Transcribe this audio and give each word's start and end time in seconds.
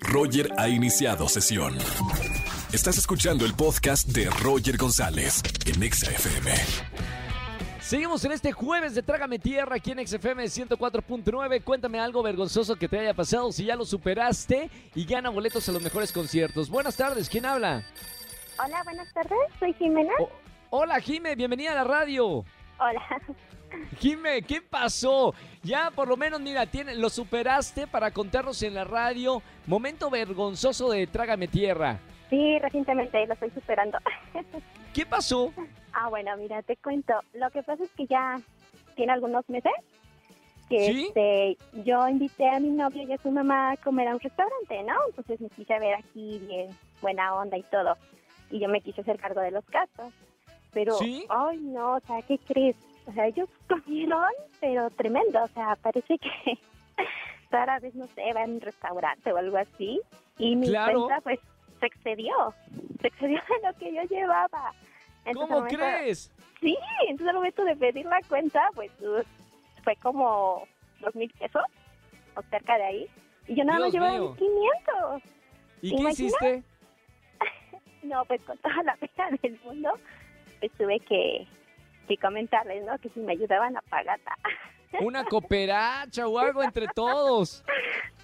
Roger 0.00 0.50
ha 0.58 0.68
iniciado 0.68 1.28
sesión. 1.28 1.76
Estás 2.72 2.98
escuchando 2.98 3.44
el 3.44 3.54
podcast 3.54 4.08
de 4.08 4.28
Roger 4.42 4.76
González 4.76 5.42
en 5.66 5.82
Exa 5.82 6.10
FM. 6.10 6.52
Seguimos 7.80 8.24
en 8.24 8.32
este 8.32 8.52
jueves 8.52 8.94
de 8.94 9.02
Trágame 9.02 9.38
Tierra 9.38 9.76
aquí 9.76 9.92
en 9.92 10.06
XFM 10.06 10.44
104.9. 10.44 11.64
Cuéntame 11.64 11.98
algo 11.98 12.22
vergonzoso 12.22 12.76
que 12.76 12.88
te 12.88 12.98
haya 12.98 13.14
pasado 13.14 13.50
si 13.50 13.64
ya 13.64 13.76
lo 13.76 13.86
superaste 13.86 14.70
y 14.94 15.04
gana 15.06 15.30
boletos 15.30 15.68
a 15.68 15.72
los 15.72 15.82
mejores 15.82 16.12
conciertos. 16.12 16.68
Buenas 16.68 16.96
tardes, 16.96 17.30
¿quién 17.30 17.46
habla? 17.46 17.82
Hola, 18.62 18.82
buenas 18.84 19.12
tardes, 19.14 19.38
soy 19.58 19.72
Jimena. 19.74 20.12
Oh, 20.20 20.30
hola 20.70 21.00
Jime, 21.00 21.34
bienvenida 21.34 21.72
a 21.72 21.76
la 21.76 21.84
radio. 21.84 22.44
Hola. 22.78 23.02
Jime, 23.98 24.42
¿qué 24.42 24.60
pasó? 24.60 25.34
Ya 25.62 25.90
por 25.90 26.08
lo 26.08 26.16
menos, 26.16 26.40
mira, 26.40 26.66
tiene, 26.66 26.94
lo 26.94 27.08
superaste 27.10 27.86
para 27.86 28.10
contarnos 28.10 28.62
en 28.62 28.74
la 28.74 28.84
radio. 28.84 29.42
Momento 29.66 30.10
vergonzoso 30.10 30.90
de 30.90 31.06
Trágame 31.06 31.48
Tierra. 31.48 31.98
Sí, 32.30 32.58
recientemente 32.58 33.26
lo 33.26 33.34
estoy 33.34 33.50
superando. 33.50 33.98
¿Qué 34.94 35.06
pasó? 35.06 35.52
Ah, 35.92 36.08
bueno, 36.08 36.36
mira, 36.36 36.62
te 36.62 36.76
cuento. 36.76 37.14
Lo 37.34 37.50
que 37.50 37.62
pasa 37.62 37.84
es 37.84 37.90
que 37.92 38.06
ya 38.06 38.40
tiene 38.94 39.12
algunos 39.12 39.48
meses 39.48 39.72
que 40.68 40.80
¿Sí? 40.80 41.06
este, 41.06 41.56
yo 41.84 42.06
invité 42.08 42.48
a 42.48 42.60
mi 42.60 42.70
novio 42.70 43.02
y 43.02 43.12
a 43.12 43.18
su 43.18 43.30
mamá 43.30 43.72
a 43.72 43.76
comer 43.78 44.08
a 44.08 44.14
un 44.14 44.20
restaurante, 44.20 44.82
¿no? 44.82 44.94
Entonces 45.08 45.40
me 45.40 45.48
quise 45.50 45.78
ver 45.78 45.94
aquí 45.94 46.38
bien, 46.46 46.68
buena 47.00 47.34
onda 47.34 47.56
y 47.56 47.62
todo. 47.64 47.96
Y 48.50 48.60
yo 48.60 48.68
me 48.68 48.80
quise 48.80 49.00
hacer 49.00 49.18
cargo 49.18 49.40
de 49.40 49.50
los 49.50 49.66
gastos. 49.68 50.12
Pero, 50.72 50.94
¿Sí? 50.98 51.24
ay, 51.28 51.58
no, 51.58 51.94
o 51.94 52.00
sea, 52.00 52.20
¿qué 52.22 52.38
crees? 52.38 52.76
O 53.08 53.12
sea, 53.12 53.26
ellos 53.26 53.48
comieron, 53.68 54.22
pero 54.60 54.90
tremendo. 54.90 55.42
O 55.42 55.48
sea, 55.48 55.76
parece 55.76 56.18
que 56.18 56.30
rara 57.50 57.78
vez, 57.80 57.94
no 57.94 58.06
sé, 58.08 58.32
va 58.34 58.42
a 58.42 58.44
un 58.44 58.60
restaurante 58.60 59.32
o 59.32 59.36
algo 59.38 59.56
así. 59.56 60.00
Y 60.38 60.54
mi 60.56 60.68
Claro. 60.68 61.06
cuenta, 61.06 61.20
pues, 61.22 61.40
se 61.80 61.86
excedió. 61.86 62.54
Se 63.00 63.08
excedió 63.08 63.38
de 63.62 63.68
lo 63.68 63.78
que 63.78 63.94
yo 63.94 64.02
llevaba. 64.02 64.72
Entonces, 65.24 65.34
¿Cómo 65.34 65.60
momento- 65.60 65.76
crees? 65.78 66.32
Sí, 66.60 66.76
entonces 67.02 67.28
al 67.28 67.34
momento 67.36 67.64
de 67.64 67.76
pedir 67.76 68.04
la 68.06 68.20
cuenta, 68.28 68.68
pues 68.74 68.90
uh, 69.00 69.22
fue 69.84 69.94
como 69.96 70.64
dos 71.00 71.14
mil 71.14 71.30
pesos 71.38 71.62
o 72.34 72.42
cerca 72.50 72.76
de 72.76 72.84
ahí. 72.84 73.06
Y 73.46 73.54
yo 73.54 73.64
nada 73.64 73.78
más 73.78 73.92
Dios 73.92 74.02
llevaba 74.04 74.18
mío. 74.18 74.30
mis 74.30 74.38
500. 74.38 75.22
¿Y 75.82 75.96
qué 75.96 76.10
hiciste? 76.10 76.62
No, 78.02 78.24
pues 78.26 78.40
con 78.42 78.56
toda 78.58 78.82
la 78.84 78.96
pena 78.96 79.28
del 79.42 79.58
mundo, 79.64 79.90
pues 80.60 80.70
tuve 80.72 80.98
que, 81.00 81.46
que 82.08 82.16
comentarles, 82.16 82.84
¿no? 82.84 82.98
Que 82.98 83.08
si 83.10 83.20
me 83.20 83.32
ayudaban 83.32 83.76
a 83.76 83.82
pagar. 83.82 84.18
Una 85.00 85.24
cooperacha 85.24 86.26
o 86.26 86.38
algo 86.38 86.62
entre 86.62 86.86
todos. 86.94 87.62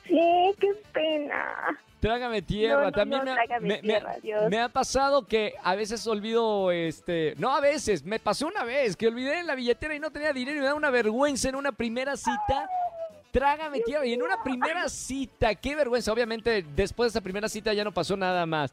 Sí, 0.07 0.55
qué 0.59 0.73
pena. 0.93 1.79
Trágame 2.01 2.43
tierra. 2.43 2.81
No, 2.81 2.85
no, 2.87 2.93
También 2.93 3.19
no, 3.21 3.25
me, 3.27 3.31
ha- 3.33 3.35
trágame 3.37 3.67
me- 3.69 3.75
me- 3.77 3.81
tierra, 3.83 4.17
Dios. 4.23 4.51
me 4.51 4.61
ha 4.61 4.69
pasado 4.69 5.27
que 5.27 5.55
a 5.63 5.75
veces 5.75 6.07
olvido, 6.07 6.71
este, 6.71 7.35
no 7.39 7.55
a 7.55 7.61
veces, 7.61 8.05
me 8.05 8.19
pasó 8.19 8.47
una 8.47 8.65
vez 8.65 8.97
que 8.97 9.07
olvidé 9.09 9.39
en 9.41 9.47
la 9.47 9.55
billetera 9.55 9.95
y 9.95 10.01
no 10.01 10.11
tenía 10.11 10.33
dinero 10.33 10.57
y 10.59 10.61
me 10.61 10.67
da 10.67 10.75
una 10.75 10.91
vergüenza 10.91 11.49
en 11.49 11.55
una 11.55 11.73
primera 11.73 12.17
cita. 12.17 12.69
Trágame 13.31 13.81
tierra. 13.81 14.07
Y 14.07 14.13
en 14.13 14.23
una 14.23 14.43
primera 14.43 14.89
cita, 14.89 15.55
qué 15.55 15.75
vergüenza. 15.75 16.13
Obviamente, 16.13 16.65
después 16.77 17.13
de 17.13 17.19
esa 17.19 17.23
primera 17.25 17.49
cita 17.49 17.73
ya 17.73 17.83
no 17.85 17.91
pasó 17.93 18.17
nada 18.17 18.47
más. 18.47 18.73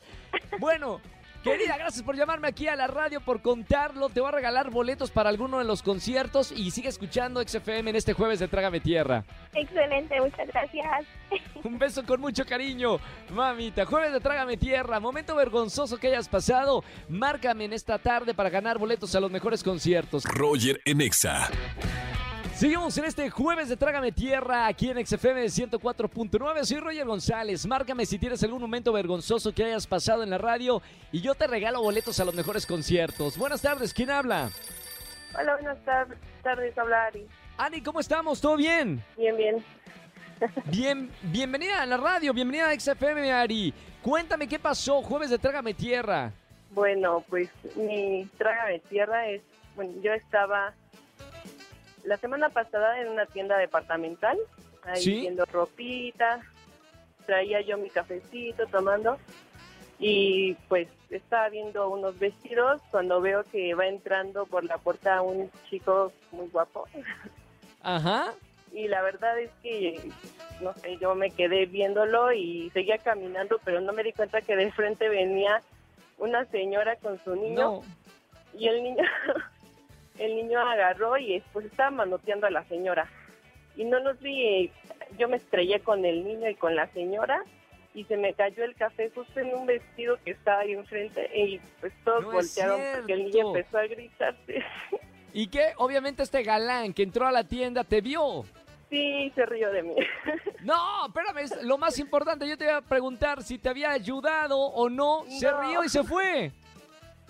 Bueno, 0.60 1.00
querida, 1.42 1.78
gracias 1.78 2.04
por 2.04 2.16
llamarme 2.16 2.48
aquí 2.48 2.68
a 2.68 2.76
la 2.76 2.88
radio, 2.88 3.22
por 3.22 3.42
contarlo. 3.42 4.10
Te 4.10 4.20
voy 4.20 4.30
a 4.30 4.32
regalar 4.32 4.70
boletos 4.70 5.12
para 5.12 5.30
alguno 5.30 5.60
de 5.60 5.66
los 5.66 5.82
conciertos 5.82 6.52
y 6.52 6.72
sigue 6.72 6.90
escuchando 6.90 7.42
XFM 7.42 7.90
en 7.90 7.96
este 7.96 8.14
jueves 8.14 8.40
de 8.40 8.48
Trágame 8.48 8.80
Tierra. 8.80 9.24
Excelente, 9.54 10.20
muchas 10.20 10.48
gracias. 10.48 11.06
Un 11.64 11.78
beso 11.78 12.06
con 12.06 12.22
mucho 12.22 12.46
cariño, 12.46 13.00
mamita. 13.30 13.86
Jueves 13.86 14.14
de 14.14 14.20
Trágame 14.20 14.58
Tierra, 14.58 15.00
momento 15.00 15.36
vergonzoso 15.36 15.98
que 15.98 16.08
hayas 16.08 16.30
pasado. 16.30 16.84
Márcame 17.10 17.66
en 17.66 17.74
esta 17.74 17.98
tarde 17.98 18.34
para 18.34 18.50
ganar 18.50 18.78
boletos 18.78 19.16
a 19.16 19.20
los 19.20 19.32
mejores 19.32 19.64
conciertos. 19.64 20.24
Roger 20.26 20.80
en 20.86 21.02
Exa. 21.02 21.50
Seguimos 22.62 22.96
en 23.00 23.06
este 23.06 23.28
jueves 23.32 23.70
de 23.70 23.76
Trágame 23.76 24.12
Tierra 24.12 24.68
aquí 24.68 24.92
en 24.92 25.04
XFM 25.04 25.46
104.9. 25.46 26.64
Soy 26.64 26.78
Roger 26.80 27.08
González. 27.08 27.66
Márcame 27.66 28.06
si 28.06 28.20
tienes 28.20 28.44
algún 28.44 28.62
momento 28.62 28.94
vergonzoso 28.94 29.52
que 29.52 29.64
hayas 29.64 29.88
pasado 29.88 30.22
en 30.22 30.30
la 30.30 30.38
radio 30.38 30.80
y 31.12 31.22
yo 31.22 31.34
te 31.34 31.48
regalo 31.48 31.82
boletos 31.82 32.20
a 32.20 32.24
los 32.26 32.36
mejores 32.36 32.68
conciertos. 32.68 33.36
Buenas 33.36 33.64
tardes, 33.64 33.96
¿quién 33.96 34.12
habla? 34.12 34.52
Hola, 35.36 35.56
buenas 35.56 35.84
tar- 35.84 36.16
tardes, 36.44 36.78
habla 36.78 37.06
Ari. 37.06 37.26
Ani, 37.58 37.82
¿cómo 37.82 38.00
estamos? 38.00 38.40
¿Todo 38.40 38.58
bien? 38.58 39.04
Bien, 39.18 39.36
bien. 39.36 39.66
Bien, 40.66 41.10
bienvenida 41.24 41.82
a 41.82 41.86
la 41.88 41.98
radio, 41.98 42.32
bienvenida 42.32 42.70
a 42.70 42.80
XFM, 42.80 43.32
Ari. 43.32 43.74
Cuéntame 44.04 44.48
qué 44.48 44.60
pasó, 44.60 45.02
jueves 45.02 45.32
de 45.32 45.40
Trágame 45.40 45.74
Tierra. 45.74 46.32
Bueno, 46.70 47.26
pues 47.28 47.50
mi 47.76 48.30
traga 48.38 48.68
de 48.68 48.78
tierra 48.82 49.28
es, 49.30 49.42
bueno, 49.76 49.94
yo 50.04 50.14
estaba 50.14 50.76
la 52.04 52.18
semana 52.18 52.50
pasada 52.50 53.00
en 53.00 53.08
una 53.10 53.26
tienda 53.26 53.58
departamental, 53.58 54.38
ahí 54.84 55.02
¿Sí? 55.02 55.20
viendo 55.22 55.46
ropita, 55.46 56.42
traía 57.26 57.62
yo 57.62 57.78
mi 57.78 57.90
cafecito 57.90 58.66
tomando 58.68 59.18
y 60.00 60.56
pues 60.68 60.88
estaba 61.12 61.50
viendo 61.50 61.88
unos 61.90 62.18
vestidos 62.18 62.82
cuando 62.90 63.22
veo 63.22 63.44
que 63.44 63.76
va 63.76 63.86
entrando 63.88 64.46
por 64.48 64.64
la 64.64 64.78
puerta 64.80 65.22
un 65.22 65.52
chico 65.70 66.12
muy 66.32 66.48
guapo 66.48 66.86
Ajá. 67.84 68.34
y 68.72 68.88
la 68.88 69.04
verdad 69.04 69.40
es 69.40 69.52
que 69.62 70.10
no 70.62 70.74
sé, 70.76 70.98
yo 70.98 71.14
me 71.14 71.30
quedé 71.32 71.68
viéndolo 71.68 72.32
y 72.32 72.70
seguía 72.72 72.98
caminando, 72.98 73.60
pero 73.64 73.80
no 73.82 73.94
me 73.94 74.04
di 74.04 74.12
cuenta 74.14 74.42
que 74.42 74.56
de 74.56 74.72
frente 74.72 75.08
venía 75.10 75.62
una 76.18 76.46
señora 76.46 76.96
con 76.96 77.24
su 77.24 77.36
niño 77.36 77.56
No. 77.56 77.82
y 78.58 78.68
el 78.68 78.82
niño 78.84 79.04
el 80.26 80.36
niño 80.36 80.60
agarró 80.60 81.18
y 81.18 81.36
estaba 81.36 81.92
manoteando 81.92 82.48
a 82.48 82.52
la 82.52 82.64
señora 82.66 83.10
y 83.76 83.84
no 83.86 84.00
nos 84.00 84.20
vi 84.20 84.72
yo 85.18 85.28
me 85.28 85.38
estrellé 85.38 85.80
con 85.82 86.06
el 86.06 86.24
niño 86.24 86.50
y 86.50 86.56
con 86.56 86.76
la 86.76 86.88
señora 86.94 87.44
y 87.94 88.04
se 88.06 88.16
me 88.18 88.34
cayó 88.34 88.64
el 88.64 88.76
café 88.76 89.10
justo 89.14 89.40
en 89.40 89.54
un 89.54 89.66
vestido 89.66 90.18
que 90.24 90.32
estaba 90.32 90.60
ahí 90.62 90.74
enfrente 90.74 91.30
y 91.38 91.60
pues 91.80 91.92
todos 92.06 92.24
No 92.24 92.32
voltearon 92.32 92.80
porque 92.96 93.14
el 93.14 93.26
niño 93.26 93.48
empezó 93.48 93.78
a 93.78 93.88
gritarse 93.88 94.64
Y 95.34 95.48
que 95.48 95.74
obviamente 95.78 96.24
este 96.24 96.44
galán 96.44 96.94
que 96.94 97.04
entró 97.04 97.26
a 97.26 97.32
la 97.32 97.46
tienda 97.46 97.84
te 97.86 98.02
vio. 98.02 98.44
sí 98.90 99.32
se 99.34 99.46
rió 99.46 99.72
de 99.72 99.84
mí 99.84 99.96
No, 100.62 101.08
espérame, 101.08 101.38
es 101.40 101.64
lo 101.64 101.78
más 101.80 101.98
importante. 102.00 102.48
Yo 102.48 102.56
te 102.58 102.66
iba 102.66 102.78
a 102.78 102.82
preguntar 102.82 103.42
si 103.42 103.58
te 103.58 103.68
había 103.70 103.90
ayudado 103.92 104.60
o 104.60 104.90
no. 104.90 105.24
Se 105.28 105.50
No. 105.50 105.62
rió 105.62 105.84
y 105.84 105.90
se 105.90 106.04
fue. 106.04 106.52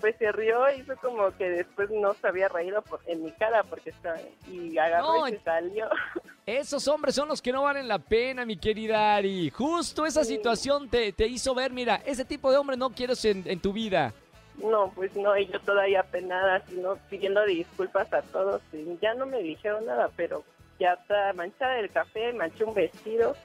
Pues 0.01 0.15
se 0.17 0.31
rió 0.31 0.69
y 0.71 0.81
hizo 0.81 0.97
como 0.97 1.35
que 1.37 1.49
después 1.49 1.89
no 1.91 2.13
se 2.15 2.27
había 2.27 2.49
reído 2.49 2.81
por, 2.81 2.99
en 3.07 3.23
mi 3.23 3.31
cara 3.31 3.63
porque 3.63 3.91
estaba 3.91 4.17
y 4.47 4.77
agarró 4.77 5.19
No, 5.19 5.27
y 5.27 5.31
se 5.31 5.39
salió 5.39 5.87
Esos 6.45 6.87
hombres 6.87 7.15
son 7.15 7.27
los 7.27 7.41
que 7.41 7.53
no 7.53 7.63
valen 7.63 7.87
la 7.87 7.99
pena, 7.99 8.45
mi 8.45 8.57
querida 8.57 9.15
Ari. 9.15 9.51
Justo 9.51 10.05
esa 10.05 10.23
situación 10.23 10.89
te, 10.89 11.13
te 11.13 11.27
hizo 11.27 11.53
ver, 11.53 11.71
mira, 11.71 12.01
ese 12.05 12.25
tipo 12.25 12.51
de 12.51 12.57
hombre 12.57 12.75
no 12.75 12.89
quieres 12.89 13.23
en, 13.25 13.43
en 13.45 13.59
tu 13.59 13.71
vida. 13.71 14.11
No, 14.57 14.91
pues 14.93 15.15
no, 15.15 15.37
y 15.37 15.47
yo 15.47 15.59
todavía 15.61 16.03
penada, 16.03 16.63
sino 16.67 16.97
pidiendo 17.09 17.45
disculpas 17.45 18.11
a 18.11 18.21
todos. 18.21 18.61
Y 18.73 18.97
ya 19.01 19.13
no 19.13 19.25
me 19.25 19.41
dijeron 19.41 19.85
nada, 19.85 20.09
pero 20.15 20.43
ya 20.79 20.93
está 20.93 21.31
manchada 21.33 21.79
el 21.79 21.91
café, 21.91 22.33
manché 22.33 22.63
un 22.63 22.73
vestido, 22.73 23.35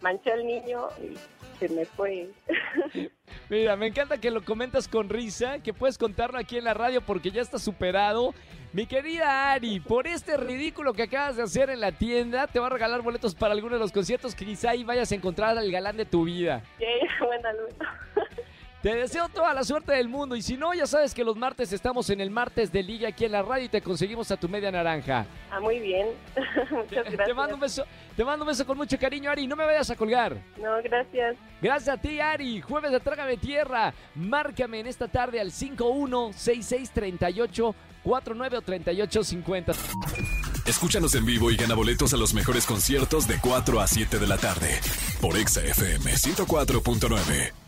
manché 0.00 0.32
al 0.32 0.46
niño 0.46 0.88
y 1.02 1.16
se 1.58 1.68
me 1.68 1.84
fue. 1.84 2.30
Mira, 3.50 3.76
me 3.76 3.86
encanta 3.86 4.18
que 4.18 4.30
lo 4.30 4.42
comentas 4.42 4.88
con 4.88 5.08
risa, 5.08 5.58
que 5.58 5.74
puedes 5.74 5.98
contarlo 5.98 6.38
aquí 6.38 6.56
en 6.56 6.64
la 6.64 6.74
radio 6.74 7.02
porque 7.02 7.30
ya 7.30 7.42
está 7.42 7.58
superado. 7.58 8.34
Mi 8.72 8.86
querida 8.86 9.52
Ari, 9.52 9.80
por 9.80 10.06
este 10.06 10.36
ridículo 10.36 10.94
que 10.94 11.04
acabas 11.04 11.36
de 11.36 11.42
hacer 11.42 11.70
en 11.70 11.80
la 11.80 11.92
tienda, 11.92 12.46
te 12.46 12.58
voy 12.58 12.66
a 12.66 12.70
regalar 12.70 13.02
boletos 13.02 13.34
para 13.34 13.52
alguno 13.52 13.74
de 13.74 13.80
los 13.80 13.92
conciertos 13.92 14.34
que 14.34 14.44
quizá 14.44 14.70
ahí 14.70 14.82
vayas 14.82 15.12
a 15.12 15.14
encontrar 15.14 15.56
al 15.56 15.70
galán 15.70 15.96
de 15.96 16.06
tu 16.06 16.24
vida. 16.24 16.62
Buena 17.20 17.52
luz. 17.52 17.74
Te 18.84 18.94
deseo 18.94 19.28
toda 19.30 19.52
la 19.54 19.64
suerte 19.64 19.94
del 19.94 20.10
mundo 20.10 20.36
y 20.36 20.42
si 20.42 20.58
no, 20.58 20.74
ya 20.74 20.86
sabes 20.86 21.14
que 21.14 21.24
los 21.24 21.38
martes 21.38 21.72
estamos 21.72 22.10
en 22.10 22.20
el 22.20 22.30
martes 22.30 22.70
de 22.70 22.82
liga 22.82 23.08
aquí 23.08 23.24
en 23.24 23.32
la 23.32 23.40
radio 23.40 23.64
y 23.64 23.70
te 23.70 23.80
conseguimos 23.80 24.30
a 24.30 24.36
tu 24.36 24.46
media 24.46 24.70
naranja. 24.70 25.24
Ah, 25.50 25.58
muy 25.58 25.78
bien. 25.78 26.08
Muchas 26.70 27.06
gracias. 27.06 27.24
Te 27.24 27.32
mando 27.32 27.54
un 27.54 27.62
beso, 27.62 27.86
te 28.14 28.22
mando 28.22 28.44
un 28.44 28.48
beso 28.48 28.66
con 28.66 28.76
mucho 28.76 28.98
cariño, 28.98 29.30
Ari, 29.30 29.46
no 29.46 29.56
me 29.56 29.64
vayas 29.64 29.88
a 29.88 29.96
colgar. 29.96 30.36
No, 30.58 30.82
gracias. 30.82 31.34
Gracias 31.62 31.96
a 31.96 31.98
ti, 31.98 32.20
Ari. 32.20 32.60
Jueves 32.60 32.92
de 32.92 33.00
Trágame 33.00 33.38
Tierra. 33.38 33.94
Márcame 34.16 34.80
en 34.80 34.86
esta 34.86 35.08
tarde 35.08 35.40
al 35.40 35.50
516638 35.50 37.74
49 38.02 38.58
o 38.58 38.60
3850. 38.60 39.72
Escúchanos 40.66 41.14
en 41.14 41.24
vivo 41.24 41.50
y 41.50 41.56
gana 41.56 41.74
boletos 41.74 42.12
a 42.12 42.18
los 42.18 42.34
mejores 42.34 42.66
conciertos 42.66 43.26
de 43.26 43.40
4 43.40 43.80
a 43.80 43.86
7 43.86 44.18
de 44.18 44.26
la 44.26 44.36
tarde 44.36 44.78
por 45.22 45.38
Exa 45.38 45.62
FM 45.62 46.12
104.9. 46.12 47.63